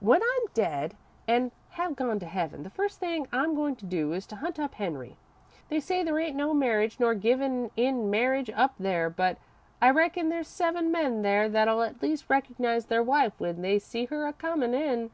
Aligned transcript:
"When 0.00 0.20
I'm 0.22 0.46
dead 0.52 0.94
an' 1.26 1.52
have 1.70 1.96
gone 1.96 2.18
to 2.18 2.26
heaven, 2.26 2.64
the 2.64 2.68
first 2.68 3.00
thing 3.00 3.26
I'm 3.32 3.54
goin' 3.54 3.76
to 3.76 3.86
do 3.86 4.12
is 4.12 4.26
to 4.26 4.36
hunt 4.36 4.58
up 4.58 4.74
Henry. 4.74 5.16
They 5.70 5.80
say 5.80 6.02
there 6.04 6.18
ain't 6.18 6.36
no 6.36 6.52
marriage 6.52 7.00
nor 7.00 7.14
givin' 7.14 7.70
in 7.78 8.10
marriage 8.10 8.50
up 8.50 8.74
there, 8.78 9.08
but 9.08 9.38
I 9.80 9.88
reckon 9.88 10.28
there's 10.28 10.48
seven 10.48 10.92
men 10.92 11.22
there 11.22 11.48
that'll 11.48 11.80
at 11.80 12.02
least 12.02 12.28
recognise 12.28 12.84
their 12.84 13.02
wife 13.02 13.32
when 13.40 13.62
they 13.62 13.78
see 13.78 14.04
her 14.04 14.26
a 14.26 14.34
comin' 14.34 14.74
in. 14.74 15.12